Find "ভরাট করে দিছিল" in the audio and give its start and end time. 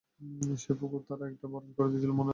1.47-2.11